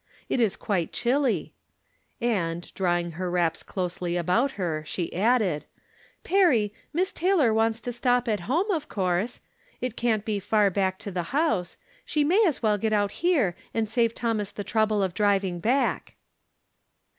It 0.29 0.39
is 0.39 0.55
quite 0.55 0.91
chilly." 0.91 1.53
And, 2.19 2.73
drawing 2.73 3.11
her 3.11 3.29
wraps 3.29 3.61
closely 3.61 4.17
about 4.17 4.53
her, 4.53 4.83
she 4.83 5.13
added:" 5.15 5.65
Perry, 6.23 6.73
Miss 6.91 7.13
Taylor 7.13 7.53
wants 7.53 7.79
to 7.81 7.91
stop 7.91 8.27
at 8.27 8.39
home, 8.49 8.71
of 8.71 8.89
course. 8.89 9.41
It 9.79 9.95
can't 9.95 10.25
be 10.25 10.39
far 10.39 10.71
back 10.71 10.97
to 10.97 11.11
the 11.11 11.21
house. 11.37 11.77
She 12.03 12.23
may 12.23 12.43
as 12.47 12.63
well 12.63 12.79
get 12.79 12.93
out 12.93 13.11
here, 13.21 13.55
and 13.75 13.87
save 13.87 14.15
Thomas 14.15 14.49
the 14.51 14.63
trouble 14.63 15.03
of 15.03 15.13
driving 15.13 15.59
back." 15.59 16.15